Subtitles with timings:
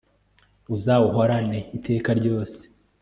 [0.75, 2.61] uzawuhorane iteka ryose